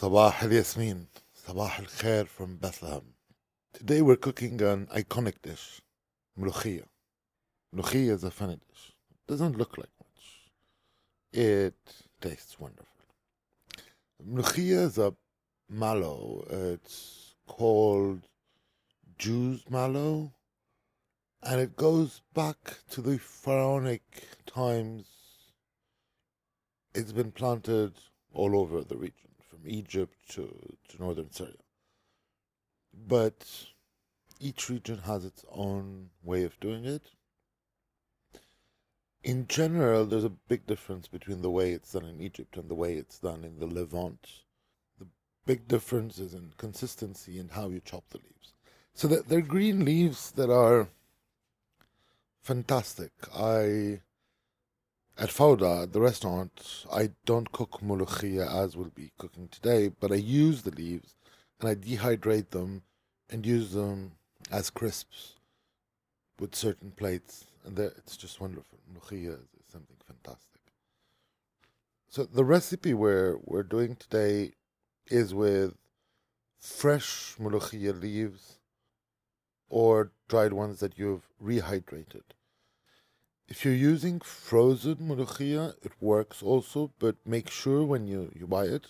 Sabah 0.00 0.32
al 0.44 0.52
Yasmin, 0.52 1.08
Sabah 1.34 1.76
al 1.80 1.86
Khair 1.86 2.28
from 2.28 2.54
Bethlehem. 2.54 3.02
Today 3.72 4.00
we're 4.00 4.14
cooking 4.14 4.62
an 4.62 4.86
iconic 4.94 5.42
dish, 5.42 5.80
mulukhia. 6.38 6.84
Mulukhia 7.74 8.12
is 8.12 8.22
a 8.22 8.30
funny 8.30 8.60
dish. 8.68 8.92
It 9.10 9.26
Doesn't 9.26 9.58
look 9.58 9.76
like 9.76 9.90
much. 9.98 10.52
It 11.32 11.74
tastes 12.20 12.60
wonderful. 12.60 12.86
Mulukhia 14.24 14.84
is 14.86 14.98
a 14.98 15.14
mallow. 15.68 16.46
It's 16.48 17.34
called 17.48 18.20
Jew's 19.18 19.68
mallow, 19.68 20.32
and 21.42 21.60
it 21.60 21.74
goes 21.74 22.22
back 22.34 22.78
to 22.92 23.00
the 23.00 23.18
pharaonic 23.18 24.04
times. 24.46 25.08
It's 26.94 27.10
been 27.10 27.32
planted 27.32 27.94
all 28.32 28.56
over 28.56 28.84
the 28.84 28.96
region, 28.96 29.27
from 29.58 29.70
Egypt 29.70 30.14
to, 30.30 30.76
to 30.88 31.02
northern 31.02 31.30
Syria. 31.30 31.52
But 33.06 33.46
each 34.40 34.68
region 34.68 34.98
has 34.98 35.24
its 35.24 35.44
own 35.50 36.10
way 36.22 36.44
of 36.44 36.58
doing 36.60 36.84
it. 36.84 37.10
In 39.22 39.46
general, 39.46 40.06
there's 40.06 40.24
a 40.24 40.30
big 40.30 40.66
difference 40.66 41.08
between 41.08 41.42
the 41.42 41.50
way 41.50 41.72
it's 41.72 41.92
done 41.92 42.04
in 42.04 42.20
Egypt 42.20 42.56
and 42.56 42.68
the 42.68 42.74
way 42.74 42.94
it's 42.94 43.18
done 43.18 43.44
in 43.44 43.58
the 43.58 43.66
Levant. 43.66 44.26
The 44.98 45.06
big 45.44 45.66
difference 45.68 46.18
is 46.18 46.34
in 46.34 46.52
consistency 46.56 47.38
and 47.38 47.50
how 47.50 47.68
you 47.68 47.80
chop 47.84 48.04
the 48.10 48.18
leaves. 48.18 48.52
So 48.94 49.08
that 49.08 49.28
they're 49.28 49.40
green 49.40 49.84
leaves 49.84 50.30
that 50.32 50.50
are 50.50 50.88
fantastic. 52.40 53.12
I 53.34 54.00
at 55.18 55.30
Fauda, 55.30 55.90
the 55.90 56.00
restaurant, 56.00 56.84
I 56.92 57.10
don't 57.24 57.50
cook 57.50 57.80
mulukhia 57.82 58.46
as 58.64 58.76
we'll 58.76 58.92
be 58.94 59.10
cooking 59.18 59.48
today, 59.48 59.88
but 59.88 60.12
I 60.12 60.16
use 60.16 60.62
the 60.62 60.70
leaves 60.70 61.16
and 61.60 61.68
I 61.68 61.74
dehydrate 61.74 62.50
them 62.50 62.82
and 63.28 63.44
use 63.44 63.72
them 63.72 64.12
as 64.50 64.70
crisps 64.70 65.34
with 66.38 66.54
certain 66.54 66.92
plates, 66.92 67.46
and 67.64 67.76
it's 67.78 68.16
just 68.16 68.40
wonderful. 68.40 68.78
Mulukhia 68.92 69.34
is 69.34 69.66
something 69.72 69.96
fantastic. 70.06 70.60
So 72.08 72.24
the 72.24 72.44
recipe 72.44 72.94
we're 72.94 73.36
we're 73.44 73.64
doing 73.64 73.96
today 73.96 74.52
is 75.10 75.34
with 75.34 75.74
fresh 76.60 77.34
mulukhia 77.40 78.00
leaves 78.00 78.60
or 79.68 80.12
dried 80.28 80.52
ones 80.52 80.80
that 80.80 80.96
you've 80.96 81.28
rehydrated. 81.42 82.22
If 83.48 83.64
you're 83.64 83.74
using 83.74 84.20
frozen 84.20 84.96
mulukhia, 84.96 85.74
it 85.82 85.92
works 86.00 86.42
also, 86.42 86.92
but 86.98 87.16
make 87.24 87.48
sure 87.50 87.82
when 87.82 88.06
you, 88.06 88.30
you 88.34 88.46
buy 88.46 88.64
it 88.64 88.88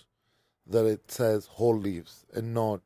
that 0.66 0.84
it 0.84 1.10
says 1.10 1.46
whole 1.46 1.78
leaves 1.78 2.26
and 2.34 2.52
not 2.52 2.82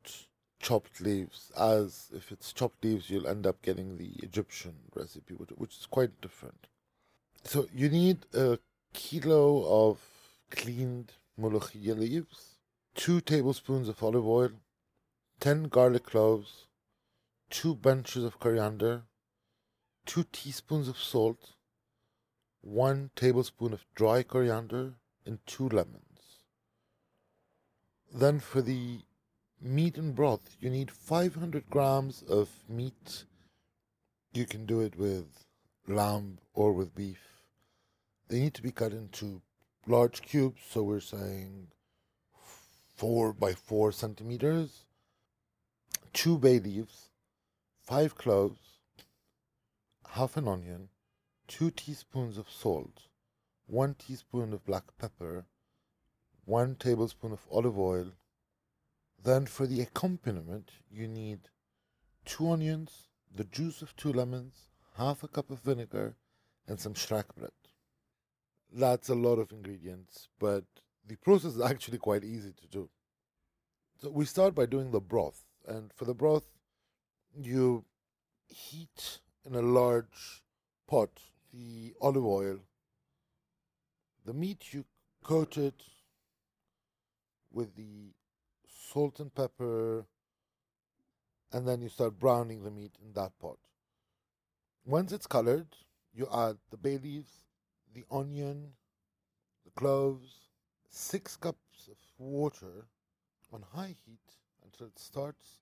chopped 0.60 1.00
leaves, 1.00 1.50
as 1.58 2.10
if 2.14 2.30
it's 2.30 2.52
chopped 2.52 2.84
leaves, 2.84 3.08
you'll 3.08 3.26
end 3.26 3.46
up 3.46 3.62
getting 3.62 3.96
the 3.96 4.12
Egyptian 4.22 4.74
recipe, 4.94 5.34
which, 5.34 5.48
which 5.56 5.78
is 5.78 5.86
quite 5.86 6.20
different. 6.20 6.66
So 7.42 7.66
you 7.74 7.88
need 7.88 8.18
a 8.34 8.58
kilo 8.92 9.88
of 9.88 9.98
cleaned 10.50 11.12
mulukhia 11.40 11.98
leaves, 11.98 12.58
two 12.94 13.22
tablespoons 13.22 13.88
of 13.88 14.02
olive 14.02 14.26
oil, 14.26 14.50
10 15.40 15.64
garlic 15.64 16.04
cloves, 16.04 16.66
two 17.50 17.74
bunches 17.74 18.24
of 18.24 18.38
coriander, 18.38 19.02
two 20.06 20.24
teaspoons 20.32 20.86
of 20.86 20.98
salt, 20.98 21.54
one 22.62 23.10
tablespoon 23.16 23.72
of 23.72 23.84
dry 23.94 24.22
coriander, 24.22 24.94
and 25.26 25.38
two 25.46 25.68
lemons. 25.68 26.38
Then 28.12 28.40
for 28.40 28.62
the 28.62 29.00
meat 29.60 29.96
and 29.96 30.14
broth, 30.14 30.56
you 30.60 30.70
need 30.70 30.90
500 30.90 31.68
grams 31.70 32.22
of 32.22 32.48
meat. 32.68 33.24
You 34.32 34.46
can 34.46 34.66
do 34.66 34.80
it 34.80 34.96
with 34.96 35.44
lamb 35.86 36.38
or 36.54 36.72
with 36.72 36.94
beef. 36.94 37.20
They 38.28 38.40
need 38.40 38.54
to 38.54 38.62
be 38.62 38.72
cut 38.72 38.92
into 38.92 39.42
large 39.86 40.22
cubes, 40.22 40.62
so 40.70 40.82
we're 40.82 41.00
saying 41.00 41.68
four 42.96 43.32
by 43.32 43.52
four 43.52 43.92
centimeters. 43.92 44.84
Two 46.12 46.38
bay 46.38 46.58
leaves, 46.58 47.08
five 47.80 48.16
cloves, 48.16 48.60
half 50.10 50.36
an 50.36 50.46
onion, 50.46 50.88
2 51.52 51.70
teaspoons 51.70 52.38
of 52.38 52.48
salt, 52.48 53.08
1 53.66 53.94
teaspoon 53.96 54.54
of 54.54 54.64
black 54.64 54.84
pepper, 54.98 55.44
1 56.46 56.76
tablespoon 56.76 57.30
of 57.30 57.46
olive 57.50 57.78
oil. 57.78 58.12
Then 59.22 59.44
for 59.44 59.66
the 59.66 59.82
accompaniment, 59.82 60.70
you 60.90 61.06
need 61.06 61.50
2 62.24 62.50
onions, 62.50 63.08
the 63.30 63.44
juice 63.44 63.82
of 63.82 63.94
2 63.96 64.14
lemons, 64.14 64.70
half 64.96 65.22
a 65.22 65.28
cup 65.28 65.50
of 65.50 65.60
vinegar, 65.60 66.16
and 66.66 66.80
some 66.80 66.94
shrak 66.94 67.34
bread. 67.36 67.50
That's 68.72 69.10
a 69.10 69.14
lot 69.14 69.38
of 69.38 69.52
ingredients, 69.52 70.28
but 70.40 70.64
the 71.06 71.16
process 71.16 71.56
is 71.56 71.60
actually 71.60 71.98
quite 71.98 72.24
easy 72.24 72.54
to 72.62 72.66
do. 72.66 72.88
So 74.00 74.08
we 74.08 74.24
start 74.24 74.54
by 74.54 74.64
doing 74.64 74.90
the 74.90 75.00
broth, 75.00 75.44
and 75.68 75.92
for 75.92 76.06
the 76.06 76.14
broth, 76.14 76.50
you 77.38 77.84
heat 78.48 79.20
in 79.44 79.54
a 79.54 79.60
large 79.60 80.42
pot 80.88 81.20
the 81.52 81.94
olive 82.00 82.24
oil. 82.24 82.58
The 84.24 84.32
meat 84.32 84.72
you 84.72 84.84
coat 85.22 85.58
it 85.58 85.82
with 87.50 87.76
the 87.76 88.12
salt 88.66 89.20
and 89.20 89.34
pepper, 89.34 90.06
and 91.52 91.66
then 91.66 91.80
you 91.82 91.88
start 91.88 92.18
browning 92.18 92.62
the 92.62 92.70
meat 92.70 92.92
in 93.04 93.12
that 93.14 93.38
pot. 93.38 93.58
Once 94.84 95.12
it's 95.12 95.26
colored, 95.26 95.68
you 96.14 96.26
add 96.32 96.56
the 96.70 96.76
bay 96.76 96.98
leaves, 96.98 97.32
the 97.94 98.04
onion, 98.10 98.72
the 99.64 99.70
cloves, 99.72 100.48
six 100.88 101.36
cups 101.36 101.88
of 101.90 101.96
water 102.18 102.86
on 103.52 103.64
high 103.74 103.94
heat 104.06 104.36
until 104.64 104.86
it 104.86 104.98
starts 104.98 105.60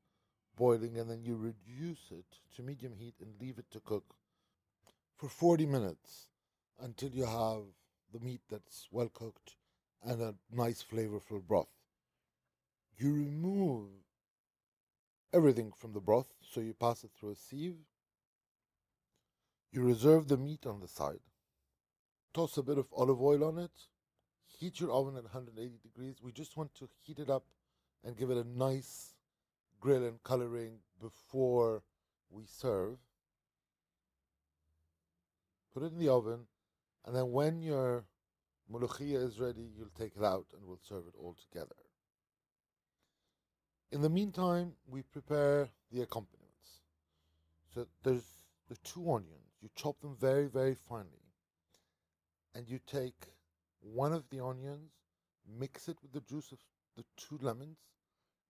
boiling, 0.56 0.98
and 0.98 1.10
then 1.10 1.22
you 1.24 1.36
reduce 1.36 2.10
it 2.10 2.38
to 2.54 2.62
medium 2.62 2.94
heat 2.94 3.14
and 3.20 3.30
leave 3.40 3.58
it 3.58 3.70
to 3.70 3.80
cook 3.80 4.14
for 5.20 5.28
40 5.28 5.66
minutes 5.66 6.28
until 6.82 7.10
you 7.10 7.26
have 7.26 7.64
the 8.10 8.20
meat 8.20 8.40
that's 8.50 8.88
well 8.90 9.10
cooked 9.10 9.56
and 10.02 10.22
a 10.22 10.34
nice 10.50 10.82
flavorful 10.82 11.46
broth. 11.46 11.68
You 12.96 13.12
remove 13.12 13.88
everything 15.34 15.72
from 15.76 15.92
the 15.92 16.00
broth, 16.00 16.32
so 16.40 16.60
you 16.60 16.72
pass 16.72 17.04
it 17.04 17.10
through 17.14 17.32
a 17.32 17.36
sieve. 17.36 17.76
You 19.70 19.82
reserve 19.82 20.28
the 20.28 20.38
meat 20.38 20.64
on 20.64 20.80
the 20.80 20.88
side. 20.88 21.20
Toss 22.32 22.56
a 22.56 22.62
bit 22.62 22.78
of 22.78 22.86
olive 22.96 23.20
oil 23.20 23.44
on 23.44 23.58
it. 23.58 23.88
Heat 24.46 24.80
your 24.80 24.90
oven 24.90 25.16
at 25.16 25.24
180 25.24 25.80
degrees. 25.82 26.16
We 26.22 26.32
just 26.32 26.56
want 26.56 26.74
to 26.76 26.88
heat 27.02 27.18
it 27.18 27.28
up 27.28 27.44
and 28.02 28.16
give 28.16 28.30
it 28.30 28.38
a 28.38 28.58
nice 28.58 29.12
grill 29.82 30.02
and 30.02 30.22
coloring 30.22 30.78
before 30.98 31.82
we 32.30 32.46
serve 32.46 32.96
put 35.80 35.86
it 35.86 35.94
in 35.94 35.98
the 35.98 36.12
oven, 36.12 36.40
and 37.06 37.16
then 37.16 37.30
when 37.32 37.62
your 37.62 38.04
mulukhia 38.70 39.26
is 39.26 39.40
ready, 39.40 39.66
you'll 39.76 39.88
take 39.98 40.12
it 40.16 40.24
out 40.24 40.46
and 40.52 40.66
we'll 40.66 40.80
serve 40.86 41.04
it 41.08 41.14
all 41.18 41.34
together. 41.50 41.76
In 43.90 44.02
the 44.02 44.10
meantime, 44.10 44.74
we 44.86 45.02
prepare 45.02 45.68
the 45.90 46.02
accompaniments. 46.02 46.82
So 47.74 47.86
there's 48.02 48.24
the 48.68 48.76
two 48.84 49.10
onions. 49.10 49.56
You 49.62 49.70
chop 49.74 50.00
them 50.00 50.16
very, 50.20 50.46
very 50.46 50.76
finely. 50.88 51.24
And 52.54 52.68
you 52.68 52.78
take 52.86 53.32
one 53.80 54.12
of 54.12 54.28
the 54.30 54.44
onions, 54.44 54.92
mix 55.58 55.88
it 55.88 55.96
with 56.02 56.12
the 56.12 56.20
juice 56.20 56.52
of 56.52 56.58
the 56.96 57.04
two 57.16 57.38
lemons, 57.40 57.78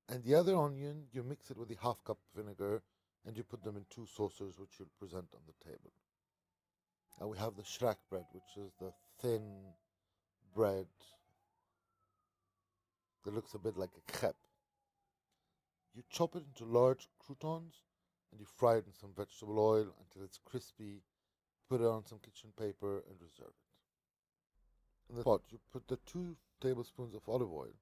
and 0.09 0.25
the 0.25 0.35
other 0.35 0.57
onion, 0.57 1.05
you 1.13 1.23
mix 1.23 1.51
it 1.51 1.57
with 1.57 1.69
the 1.69 1.77
half 1.81 2.03
cup 2.03 2.19
vinegar, 2.35 2.83
and 3.25 3.37
you 3.37 3.45
put 3.45 3.63
them 3.63 3.77
in 3.77 3.85
two 3.89 4.07
saucers, 4.07 4.59
which 4.59 4.71
you'll 4.79 4.89
present 4.99 5.29
on 5.33 5.41
the 5.47 5.65
table. 5.65 5.93
And 7.19 7.29
we 7.29 7.39
have 7.39 7.57
the 7.57 7.63
shrak 7.63 7.97
bread, 8.09 8.25
which 8.33 8.57
is 8.57 8.73
the 8.81 8.93
thin 9.21 9.43
bread 10.55 10.87
that 13.25 13.35
looks 13.35 13.55
a 13.55 13.59
bit 13.59 13.77
like 13.77 13.91
a 13.97 14.13
crepe. 14.13 14.37
You 15.95 16.03
chop 16.09 16.37
it 16.37 16.45
into 16.47 16.71
large 16.71 17.09
croutons 17.19 17.75
and 18.31 18.41
you 18.41 18.47
fry 18.47 18.77
it 18.77 18.87
in 18.87 18.95
some 18.95 19.11
vegetable 19.17 19.59
oil 19.59 19.93
until 20.01 20.23
it's 20.25 20.39
crispy. 20.45 21.03
Put 21.69 21.81
it 21.81 21.87
on 21.87 22.07
some 22.07 22.19
kitchen 22.19 22.51
paper 22.59 23.03
and 23.09 23.17
reserve 23.21 23.53
it. 23.53 25.11
In 25.11 25.17
the 25.19 25.25
pot, 25.25 25.43
you 25.51 25.59
put 25.73 25.89
the 25.89 25.99
two 26.07 26.37
tablespoons 26.61 27.15
of 27.15 27.29
olive 27.29 27.53
oil. 27.53 27.75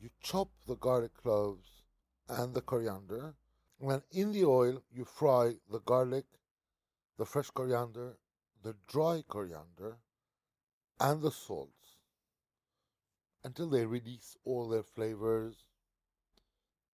You 0.00 0.10
chop 0.22 0.48
the 0.66 0.76
garlic 0.76 1.14
cloves 1.14 1.82
and 2.28 2.54
the 2.54 2.60
coriander. 2.60 3.34
And 3.80 4.02
in 4.12 4.32
the 4.32 4.44
oil, 4.44 4.82
you 4.92 5.04
fry 5.04 5.54
the 5.70 5.80
garlic, 5.80 6.26
the 7.18 7.24
fresh 7.24 7.50
coriander, 7.50 8.16
the 8.64 8.74
dry 8.88 9.22
coriander 9.28 9.98
and 10.98 11.22
the 11.22 11.30
salts. 11.30 11.98
until 13.46 13.68
they 13.68 13.84
release 13.84 14.38
all 14.46 14.68
their 14.68 14.82
flavors. 14.82 15.64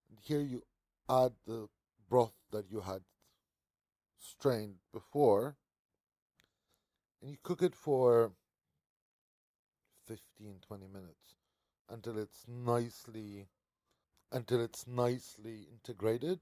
And 0.09 0.19
here 0.21 0.41
you 0.41 0.63
add 1.09 1.33
the 1.47 1.69
broth 2.09 2.35
that 2.51 2.69
you 2.69 2.81
had 2.81 3.03
strained 4.19 4.79
before 4.93 5.57
and 7.23 7.31
you 7.31 7.37
cook 7.43 7.63
it 7.63 7.75
for 7.75 8.33
15 10.07 10.57
20 10.67 10.87
minutes 10.89 11.35
until 11.89 12.19
it's 12.19 12.45
nicely 12.49 13.47
until 14.33 14.61
it's 14.61 14.87
nicely 14.87 15.69
integrated 15.73 16.41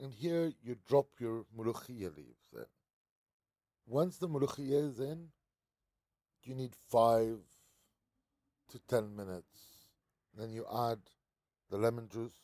and 0.00 0.12
here 0.14 0.52
you 0.62 0.76
drop 0.88 1.08
your 1.20 1.44
mulukhiyya 1.56 2.16
leaves 2.16 2.48
in 2.52 2.66
once 3.86 4.18
the 4.18 4.28
mulukhiyya 4.28 4.90
is 4.90 5.00
in 5.00 5.28
you 6.42 6.54
need 6.54 6.74
5 6.90 7.38
to 8.70 8.78
10 8.88 9.16
minutes 9.16 9.88
then 10.36 10.50
you 10.50 10.66
add 10.74 10.98
the 11.70 11.76
lemon 11.76 12.08
juice 12.08 12.38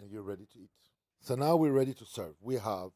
and 0.00 0.10
you're 0.10 0.22
ready 0.22 0.46
to 0.52 0.58
eat 0.58 0.70
so 1.20 1.34
now 1.34 1.56
we're 1.56 1.72
ready 1.72 1.94
to 1.94 2.04
serve 2.04 2.34
we 2.40 2.54
have 2.54 2.90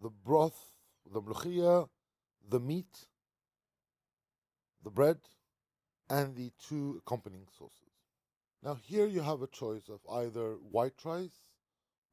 the 0.00 0.10
broth 0.10 0.72
the 1.10 1.20
mluchia, 1.20 1.88
the 2.48 2.60
meat, 2.60 3.06
the 4.82 4.90
bread, 4.90 5.18
and 6.08 6.36
the 6.36 6.50
two 6.68 7.00
accompanying 7.04 7.46
sauces. 7.58 7.78
Now 8.62 8.74
here 8.74 9.06
you 9.06 9.22
have 9.22 9.42
a 9.42 9.46
choice 9.46 9.88
of 9.88 10.00
either 10.10 10.54
white 10.54 11.04
rice 11.04 11.40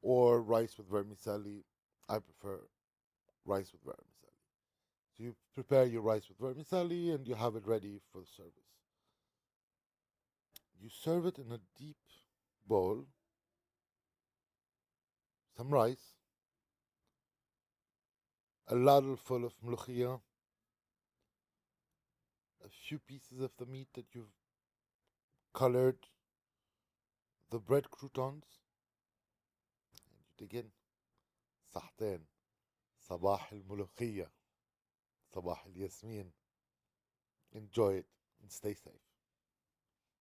or 0.02 0.42
rice 0.42 0.76
with 0.78 0.90
vermicelli. 0.90 1.64
I 2.08 2.18
prefer 2.18 2.60
rice 3.49 3.71
with 3.71 3.83
vermicelli. 3.83 4.39
So 5.15 5.23
you 5.23 5.35
prepare 5.53 5.85
your 5.85 6.01
rice 6.01 6.27
with 6.27 6.39
vermicelli 6.39 7.11
and 7.11 7.27
you 7.27 7.35
have 7.35 7.55
it 7.55 7.65
ready 7.65 7.99
for 8.11 8.21
the 8.21 8.27
service. 8.27 8.51
You 10.81 10.89
serve 10.89 11.25
it 11.25 11.37
in 11.37 11.51
a 11.51 11.59
deep 11.77 11.97
bowl, 12.67 13.05
some 15.57 15.69
rice, 15.69 16.15
a 18.67 18.75
ladle 18.75 19.15
full 19.15 19.45
of 19.45 19.53
mluchia, 19.63 20.19
a 22.63 22.69
few 22.87 22.99
pieces 22.99 23.41
of 23.41 23.51
the 23.57 23.65
meat 23.65 23.87
that 23.93 24.05
you've 24.13 24.35
colored, 25.53 25.97
the 27.51 27.59
bread 27.59 27.89
croutons, 27.89 28.45
and 30.01 30.17
you 30.17 30.47
dig 30.47 30.55
in. 30.55 30.71
صحتين 31.75 32.25
صباح 33.10 33.52
الملوخية 33.52 34.30
صباح 35.34 35.66
الياسمين. 35.66 36.32
Enjoy 37.54 37.92
it 37.98 38.06
and 38.40 38.52
stay 38.52 38.74
safe. 38.74 39.09